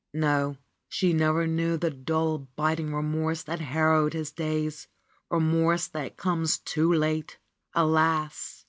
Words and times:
No, 0.15 0.57
she 0.89 1.13
never 1.13 1.45
knew 1.45 1.77
the 1.77 1.91
dull, 1.91 2.47
biting 2.55 2.91
remorse 2.91 3.43
that 3.43 3.59
harrowed 3.59 4.13
his 4.13 4.31
days, 4.31 4.87
remorse 5.29 5.87
that 5.89 6.17
comes 6.17 6.57
too 6.57 6.91
late! 6.91 7.37
Alas! 7.75 8.59